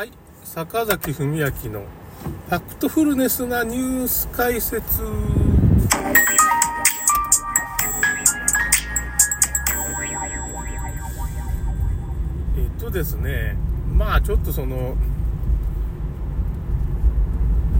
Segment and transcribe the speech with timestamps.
[0.00, 0.12] はい、
[0.44, 5.02] 坂崎文明のファクトフルネスなニュース解説。
[12.56, 13.58] えっとですね、
[13.94, 14.96] まあちょっとその、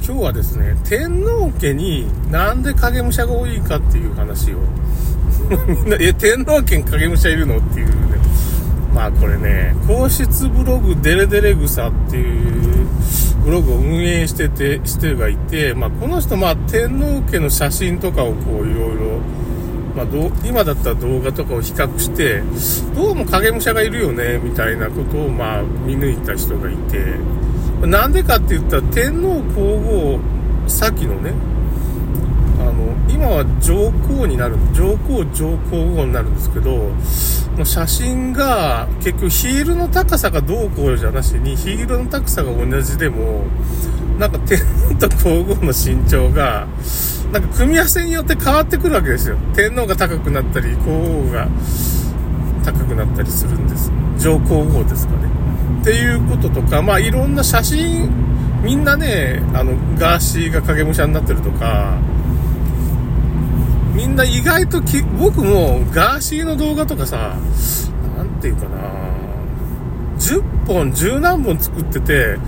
[0.05, 4.59] 今日はですね、天皇家になんで影武者が多いかっていう話を、
[5.66, 7.93] みんな、え、天皇家に影武者いるのっていうね、
[8.95, 12.86] まあこれね、皇室ブログデレデレ草っていう
[13.44, 19.21] ブログを運営してて、してがいて、まあこの人まあ天皇家の写真とかをこういろいろ、
[19.94, 22.43] まあど今だったら動画とかを比較して、
[22.94, 27.16] どうも影武者がいるよね、みたいなことをまあ見抜いた人がいて、
[27.86, 30.21] なんでかって言ったら天皇皇后
[30.66, 31.32] 先のね、
[33.09, 36.91] 今は上皇になる、上皇上皇后になるんですけど、
[37.64, 43.44] 写真が結局ヒールの高さがどうこうじゃなしに、ヒールの高さが同じでも、
[44.19, 46.66] なんか天皇と皇后の身長が、
[47.33, 49.36] なんか組み合わせによって変わってくるわけですよ。
[49.55, 50.91] 天皇が高くなったり、皇
[51.24, 51.48] 后が
[52.64, 53.91] 高くなったりするんです。
[54.19, 55.28] 上皇后ですかね。
[55.80, 58.11] っていうこととか、まあいろんな写真、
[58.62, 61.94] みんなね、あの、ガーシーが影武者になってるとか、
[64.00, 67.36] みんな意外とき、僕もガーシーの動画とかさ、
[68.16, 68.78] なんていうかな、
[70.18, 72.38] 10本、10何本作ってて、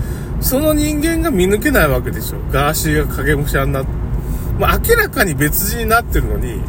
[0.41, 2.39] その人間が見抜けないわけでしょ。
[2.51, 3.91] ガーシーが影武者になって、
[4.57, 6.59] まあ、明らかに別人になってるのに、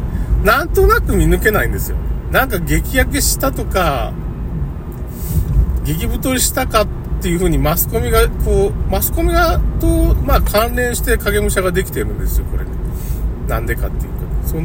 [0.43, 1.97] なんとなく見抜けないんですよ。
[2.31, 4.13] なんか激焼けしたとか、
[5.83, 6.87] 激太りしたかっ
[7.23, 12.69] ていう風にマスコミが、こう、マスコミがと、まあ関連して影武者ができてるんですよ、これね。
[13.47, 14.14] なんでかっていう。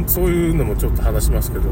[0.07, 1.69] そういうのもちょっと話しますけど。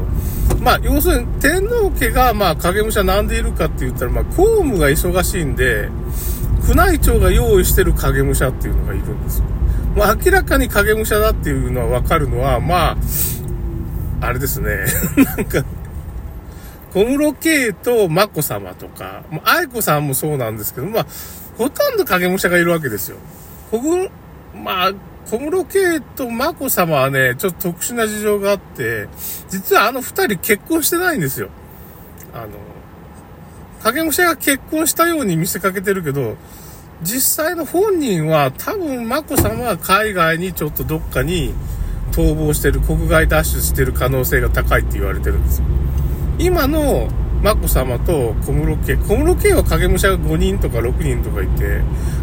[0.60, 5.88] まあ、要するに天皇家が、まあ、影武者なんでいるかって言ったら、まあ、公務が忙しいんで、
[6.68, 9.44] 宮内庁が用意してる影武者っていうのがいるんですよ。
[9.96, 12.96] まあ、明らかに影武者だっていうのはわかるのは、まあ、
[14.20, 14.84] あれですね。
[15.36, 15.64] なんか、
[16.92, 21.06] 小室圭と眞子さまとかま、愛子さんもそうなんですけど、まあ、
[21.56, 23.16] ほとんど影武者がいるわけですよ。
[24.54, 24.92] まあ、
[25.30, 29.06] 小室圭と眞子さまはね、ちょっと特殊な事情があって、
[29.48, 31.50] 実はあの二人結婚してないんですよ。
[32.34, 32.48] あの、
[33.84, 36.36] 影武者が結婚したように見せかけてるけど、
[37.02, 41.54] 実際の本人は多分眞子さまは海外にちょっとどっかに
[42.10, 45.64] 逃亡してる、国外脱出してる可能性が高いって言われてるんですよ。
[46.40, 47.08] 今の
[47.42, 48.96] 眞子さまと小室圭。
[48.96, 51.80] 小室圭は影武者が5人とか6人とかいて、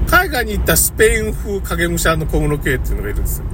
[0.07, 3.45] 海外に行ったスペイン風影武者の小室圭っていうのがいるんですよ。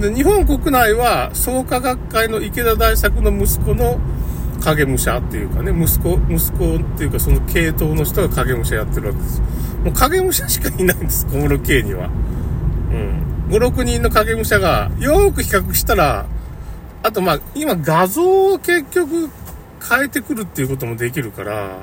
[0.00, 4.00] で、日本国内は創価学会の池田大作の息子の
[4.60, 9.40] 影武者っていうかね、息子、息子っていうかその系統の人が影武者やってるわけです。
[9.84, 12.08] もう影武者しかいないんです、小室圭には。
[12.90, 13.22] うん。
[13.50, 16.26] 5、6人の影武者が、よーく比較したら、
[17.04, 19.28] あとまあ、今画像を結局
[19.88, 21.78] 変えてくるっていうこともできるから、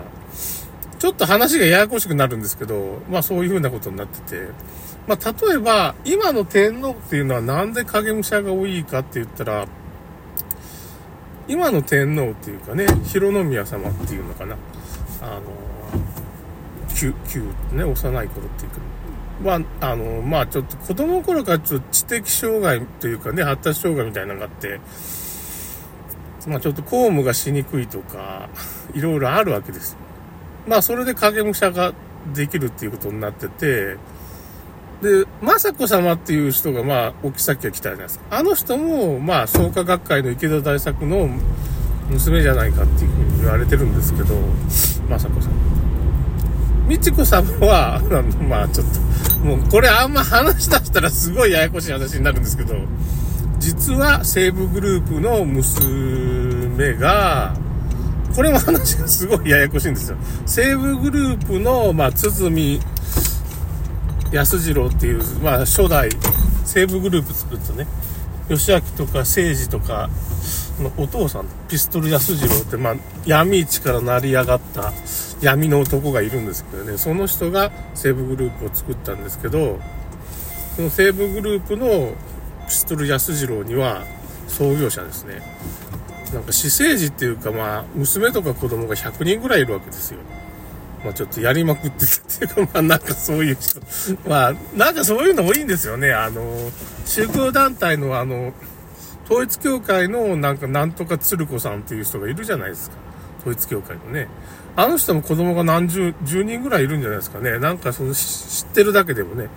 [1.00, 4.48] ちょっと話がややこしくなるんですけど、まあそういうふうなことになってて、
[5.08, 9.68] まあ例えば、今の天皇っていうのはなんで影武者が多いかって言ったら、
[11.48, 14.56] 今の天皇っていうかね、広宮様っていうのかな、
[15.22, 15.42] あの、
[16.96, 18.78] 旧、旧ね、幼い頃っていうか、
[19.42, 24.80] まあ、あの、まあちょっと子供の頃からちょっと知的障害というかね、発達障害みたいなのがあって、
[26.48, 28.50] まあちょっと公務がしにくいとか、
[28.94, 29.98] いろいろあるわけです。
[30.68, 31.94] まあそれで影武者が
[32.34, 33.98] できるっていうことになってて、
[35.02, 38.26] で、雅子様っていう人がまあ、おきさきが来たじゃないですか。
[38.32, 41.30] あの人も、まあ、創価学会の池田大作の
[42.10, 44.36] 娘じゃないかっていうふうに言われてるんですけど、
[45.10, 45.80] 雅子さん。
[46.90, 48.02] 美智子さんは、
[48.50, 52.76] まあちょっと、もうこれあんま話し出したらすごいややこしい話になるんですけど、
[53.60, 57.54] 実は西武グループの娘が、
[58.34, 60.18] これも話がすごいややこしいんですよ。
[60.46, 62.80] 西武グループの、まあ、堤
[64.32, 66.10] 安次郎っていう、まあ、初代
[66.64, 67.88] 西武グループ作ったね、
[68.48, 70.10] 吉明とか誠治とか
[70.98, 72.96] お父さん、ピストル安次郎って、まあ、
[73.26, 74.94] 闇市から成り上がった
[75.42, 79.80] 闇の男がいるんですけどね、その人が西武グループを作ったんですけど、
[80.76, 82.14] その西武グループの
[82.70, 84.06] ピストル安次郎には
[84.48, 85.42] 創業者ですね。
[86.34, 90.20] なんか、私生児っていうか、まあ、娘とか子供が100人ぐらいいるわけですよ。
[91.04, 93.80] まあ、ちょっとやりまくってたっていうか、まあ、なんかそういう人、
[94.30, 96.14] まあ、なんかそういうの多いんですよね。
[96.14, 96.44] あの、
[97.06, 98.54] 宗教団体のあの、
[99.26, 102.98] 統一教会のなんかなんとか鶴子さんっていう人がいるじゃないですか。
[103.40, 104.28] 統一教会のね。
[104.76, 107.58] あの人も子供が何十、10人ぐらいいるんじゃないですかね。
[107.58, 109.50] なんかその知ってるだけでもね。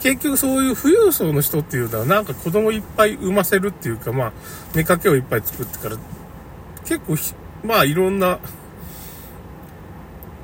[0.00, 4.32] 結局そういう富裕層の人っていうのはなんか子供いっぱい産ませるっていうか、まあ、
[4.74, 5.96] 寝かけをいっぱい作ってから、
[6.84, 7.16] 結構
[7.66, 8.38] まあいろんな、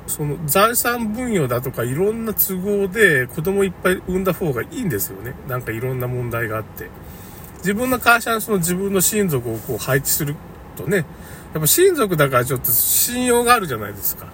[0.07, 5.33] その財産分与だとかいろんな都合で子供いっぱい産んだ方がいいんですよね。
[5.47, 6.89] なんかいろんな問題があって。
[7.57, 10.35] 自分の会社にその自分の親族をこう配置する
[10.75, 11.03] とね、や
[11.57, 14.27] っぱ親族だからちょっと信用があるじゃないですか。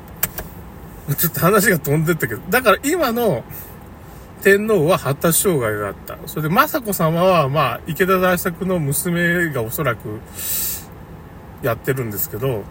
[1.17, 3.43] ちょっと話が飛んでったけど、だから今の
[4.41, 6.17] 天皇は発達障害があった。
[6.25, 10.19] それで雅子様は、まあ、池田大作の娘がおそらく
[11.61, 12.63] やってるんですけど、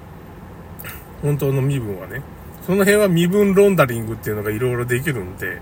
[1.22, 2.22] 本当の身分はね。
[2.66, 5.60] その辺は身分ロンダリングっていうのがいろいろできるんで、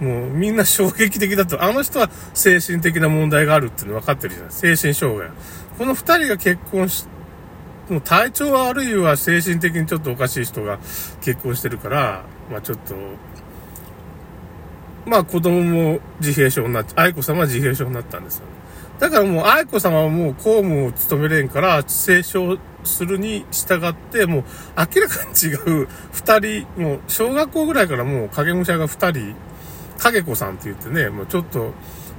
[0.00, 5.30] もうみんな衝撃的だと、あの人は精神的な問題があるっていうの分かってるじゃない精神障害。
[5.78, 7.06] この二人が結婚し、
[7.88, 10.78] もう体調は悪いは精神的にちょっとおかしい人が
[11.20, 12.94] 結婚してるから、まあちょっと、
[15.06, 18.52] まあ子供も自閉症になっち、愛子様は自閉症になったんですよね。
[18.98, 24.44] だからもう愛子様はもう公務を務めれんから、清少するに従って、もう
[24.76, 25.88] 明らかに違う。
[26.12, 29.34] 二人、もう小学校ぐらいからもう影武者が二人、
[29.98, 31.72] 影子さんって言ってね、もうちょっと、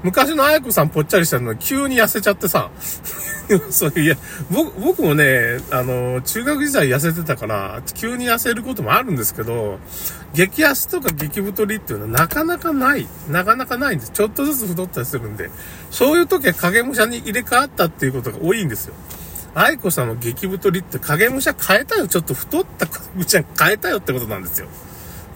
[0.03, 2.69] 昔のあやこさんぽっちゃりしたの急に痩せちゃってさ、
[3.71, 4.17] そういや、
[4.51, 9.79] 僕、僕もね、あの、中学時代痩せてたから、急に痩せることもあるんですけど、
[10.33, 13.07] 激痩せとか激太りっていうのはなかなかない。
[13.29, 14.11] なかなかないんです。
[14.11, 15.49] ちょっとずつ太ったりするんで、
[15.91, 18.95] そういう時は影武者に入れ替わったっていうことが多いんですよ。
[19.55, 22.07] 愛子さんの激太りって影武者変えたよ。
[22.07, 24.67] ちょっと太った影武者変えたよってことなんですよ。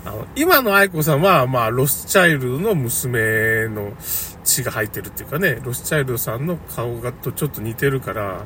[0.06, 3.94] あの、今の愛子さんは、まあ、ロスチャイルドの娘の
[4.44, 8.46] 血が入ってるっていうかね、ロスチャイルドさんの顔がとちょっと似てるから、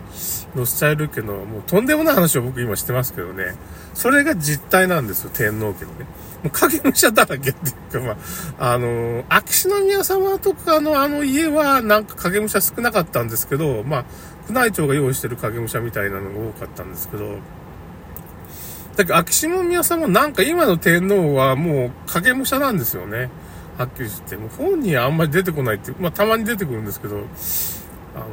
[0.56, 3.56] ロスチャイルド家のもうとんでもない話を僕今してますけどね、
[3.94, 6.06] それが実態なんですよ、天皇家のね。
[6.44, 8.18] もう影武者だらけっていうか、ま
[8.60, 14.06] あ、あの、秋篠宮様とかのあの家はなんか影武者少なかったんですけど、まあ、
[14.50, 17.38] 宮内庁が用意してる影武者みたいなのが多かったんですけど、
[18.96, 23.30] だけど、秋篠宮さんもなんか今の天皇はもう影武者なんですよね。
[23.78, 24.38] はっきり言って。
[24.38, 27.18] もう本人はあんまり出てこないって、まあたまに出てくるんですけど、
[28.16, 28.26] あの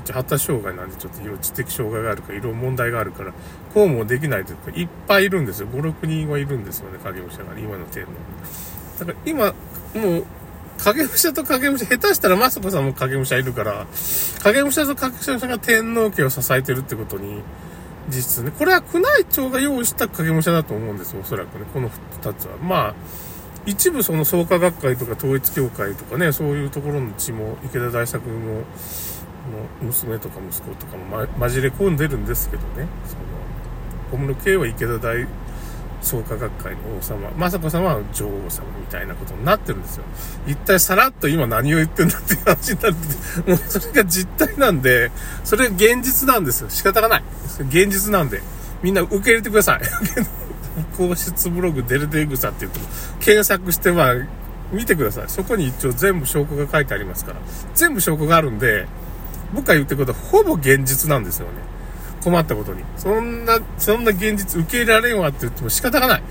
[0.00, 3.32] 発達障害なんでちょっと幼知的障害があるから、いろいろ問題があるから、
[3.74, 5.68] こうもできないというか、いっぱいいるんですよ。
[5.68, 8.12] 5、6人はいるんですよね、影武者が、今の天皇。
[9.00, 9.54] だから今、
[9.94, 10.24] もう、
[10.78, 13.86] 影武者と影武者、下手したら雅子さんも影武者いるから、
[14.42, 17.42] 影武者と影武者が天皇家を支えてるってことに、
[18.08, 18.52] 実質ね。
[18.56, 21.66] これは宮内庁が用意した影武者だと思うんですよ、おそらくね。
[21.72, 22.56] この二つは。
[22.62, 22.94] まあ、
[23.66, 28.62] 一部その創価学会とか統一協会とかね、そういうところの血も、池田大作の
[29.82, 32.86] 娘とか息子とかも、ま、混じれ込んでるんですけどね。
[33.06, 33.22] その、
[34.10, 35.26] 小室圭は池田大
[36.00, 40.04] 創価学会の王様、雅子様は女王様みたいなことになってるんですよ。
[40.46, 45.10] 一体さらっと今何を言ってんだっていう話になってもうそれが実態なんで、
[45.44, 46.70] それが現実なんですよ。
[46.70, 47.24] 仕方がない。
[47.68, 48.42] 現実なんで、
[48.82, 49.80] みんな受け入れてください。
[50.96, 52.86] 皇室ブログデルデグサって言っても、
[53.20, 54.14] 検索してまあ、
[54.72, 55.24] 見てください。
[55.28, 57.38] そこに一応全部証拠が書いてありますから。
[57.74, 58.86] 全部証拠があるんで、
[59.54, 61.78] 僕が言ってることはほぼ現実なんですよね。
[62.22, 62.82] 困ったことに。
[62.96, 66.22] そんな、そんな現実受け入れられんわって言っても仕方がない。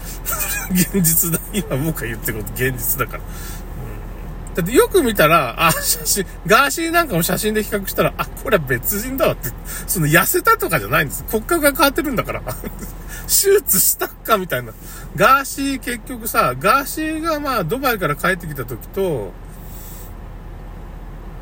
[0.71, 1.39] 現実だ。
[1.53, 3.23] 今僕が言ってること現実だから。
[3.23, 9.49] うん、だってよく見たら、あ、写真、ガーシーなんかも写真で比較したら、あ、これは別人だわって、
[9.87, 11.23] その痩せたとかじゃないんです。
[11.29, 12.41] 骨格が変わってるんだから。
[13.27, 14.73] 手術したかみたいな。
[15.15, 19.31] ガーシー結局さ、ガーシーがまあドバイから帰ってきた時と、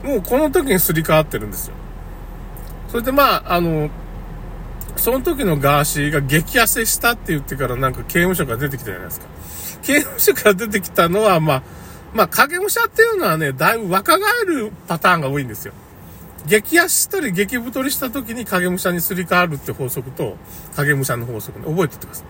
[0.06, 1.74] もうこの時にすり替わってるんですよ。
[2.90, 3.90] それでまあ、あの、
[4.96, 9.26] その時のガーシーが激痩せしたって言ってからなんか刑務所から出てきたじゃないですか。
[9.82, 11.64] 刑務所から出てきたのは、まあ、
[12.14, 15.74] まあ、影武者っていうのはね、だいぶ若返るパターンが多いんですよ。
[16.48, 20.38] 激痩したり激太りした時に影武者にすり替わるって法則と、
[20.76, 22.24] 影武者の法則ね、覚えてってくださ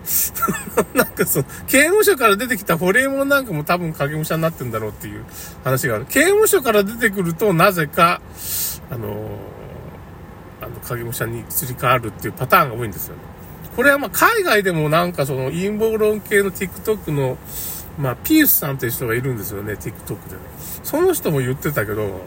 [0.94, 0.96] い。
[0.96, 5.24] なんかそう、刑務所から出てきたホリエモンなんかも多分影武者になってんだろうっていう
[5.64, 6.06] 話がある。
[6.08, 8.20] 刑務所から出てくると、なぜか、
[8.90, 9.56] あのー
[10.60, 13.22] あの、影武者にすり替わるっていうパターンが多いんですよね。
[13.76, 17.36] これはまあ海外でもなんかその陰謀論系の TikTok の、
[17.98, 20.42] まあピースさんという人がいるんですよね、TikTok でね。
[20.82, 22.22] その人も言ってたけど、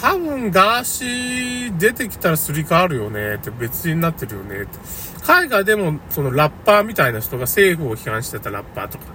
[0.00, 4.78] 多分ガーシー出てきたらすり替わるよねって別になってるよねって。
[5.22, 9.12] 海外でもそのラッパーみたいな人が政府を批判してたラッパーとか、ま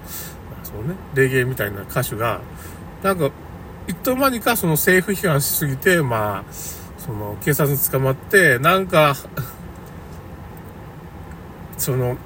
[0.62, 2.42] あ、そのね、レゲエみたいな歌手が、
[3.02, 3.32] なんか、
[3.88, 6.54] いつの間にかその政府批判しすぎて、まあ、
[7.00, 9.16] その、警察に捕まって、なんか、
[11.80, 12.18] その、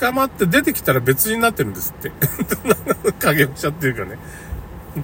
[0.00, 2.12] 捕まって出てきたら別になってるんですって。
[3.20, 4.18] 影武者っていうかね。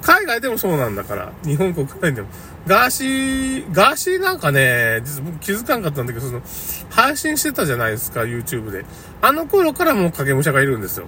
[0.03, 2.29] 海外でもそうなんだから、日本国内でも。
[2.67, 6.43] ガーシー、ガーシーなんかね、実は僕気づかんかったんだけど、その、
[6.91, 8.85] 配信してたじゃないですか、YouTube で。
[9.23, 11.07] あの頃からもう影武者がいるんですよ。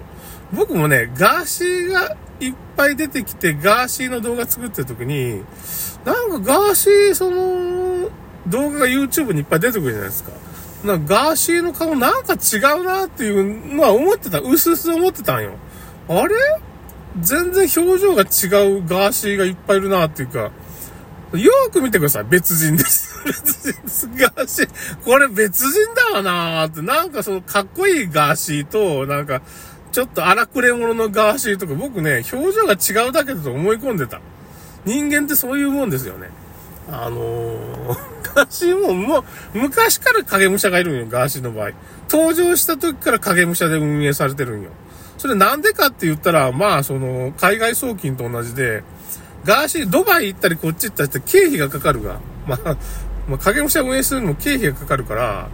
[0.51, 5.43] 僕もね、ガーシーがいっぱい出てきて、ガーシーの動画作ってる時に、
[6.03, 8.09] なんかガーシー、その、
[8.47, 10.31] 動画が YouTube にいっぱい出てくるじゃないですか。
[10.83, 14.39] なんかガーシーの顔なんか違うなっていうのは思ってた。
[14.39, 15.51] うすうす思ってたんよ。
[16.09, 16.35] あれ？
[17.19, 20.51] 全然表情が違うガーシーがいっぱいいるなっていうか、
[21.37, 22.23] よーく見てください。
[22.25, 23.19] 別人です。
[23.25, 24.07] 別人です。
[24.07, 24.69] ガーシー。
[25.03, 26.81] これ別人だわなーって。
[26.81, 29.41] なんかそのかっこいいガーシーと、なんか、
[29.91, 34.19] ちょっと荒くれ者のガーシーとか僕ね、表情が違うだけだと思い込んでた。
[34.85, 36.29] 人間ってそういうもんですよね。
[36.89, 37.97] あのー、
[38.35, 41.71] ガーシーももう、昔から影武者がいるんよ、ガーシーの場合。
[42.09, 44.69] 登場した時から影武者で運営されてるんよ。
[45.21, 48.81] それなんでかって言ったら、まあ、その、海外送金と同じで、
[49.45, 52.75] ガーシー、ドバイ行ったりこっち行ったりって経費がかかるが、まあ、
[53.29, 55.47] まあ、影武者運営するのも経費がかかるから、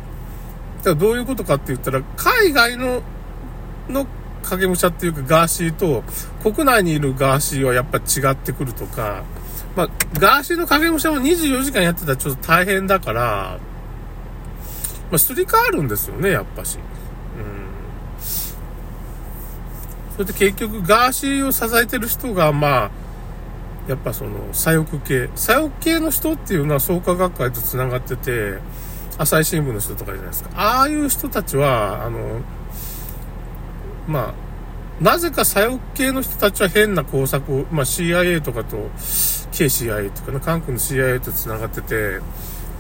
[0.78, 3.04] だからどういうことかって言ったら、海外の、
[3.90, 4.08] の
[4.44, 6.02] 影武者っていうかガーシーと、
[6.42, 9.26] 国内にいるガーシーはやっぱ違ってくるとか、
[9.76, 13.60] まあ、ガーシーの影武者も24時間やってたらちょっと大変だから、
[15.12, 16.80] まあ、すり替わるんですよね、やっぱし。
[17.38, 17.68] うん。
[20.18, 22.92] それで結局、ガーシーを支えてる人が、まあ、
[23.88, 25.30] やっぱその、左翼系。
[25.36, 28.58] 左翼系の人っていうのは創価学会と繋がってて、
[29.20, 30.50] 朝日新聞の人とかじゃないですか。
[30.56, 32.42] ああいう人たちは、あの、
[34.08, 34.34] ま
[35.00, 38.90] あ、なぜか左翼系の人たちは変な工作を、まあ CIA とかと、
[39.52, 42.20] KCIA とかね、韓国の CIA と繋がってて、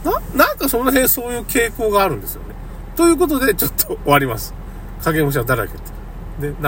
[0.03, 2.55] な、なんかその辺そういう傾向があるんですよね。
[2.95, 4.55] ということで、ちょっと終わります。
[5.03, 5.97] 影武者だらけって。
[6.49, 6.53] で、